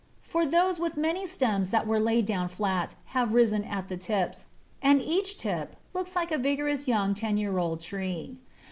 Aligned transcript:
For 0.23 0.47
those 0.47 0.79
with 0.79 0.97
many 0.97 1.27
stems 1.27 1.69
that 1.69 1.85
were 1.85 1.99
laid 1.99 2.25
down 2.25 2.47
flat 2.47 2.95
have 3.13 3.35
risen 3.35 3.63
at 3.63 3.87
the 3.87 3.97
tips, 3.97 4.47
and 4.81 4.99
each 4.99 5.37
tip 5.37 5.75
looks 5.93 6.15
like 6.15 6.31
a 6.31 6.39
vigorous 6.39 6.87
young 6.87 7.13
ten 7.13 7.37
year 7.37 7.59
old 7.59 7.81
tree. 7.81 8.37